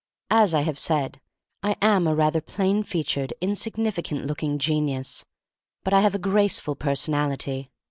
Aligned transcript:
As 0.31 0.55
I 0.55 0.61
have 0.63 0.79
said, 0.79 1.21
I 1.61 1.75
am 1.79 2.07
a 2.07 2.15
rather 2.15 2.41
plain 2.41 2.81
featured, 2.81 3.35
insignificant 3.39 4.25
looking 4.25 4.57
genius, 4.57 5.25
but 5.83 5.93
I 5.93 6.01
have 6.01 6.15
a 6.15 6.17
graceful 6.17 6.75
personality. 6.75 7.69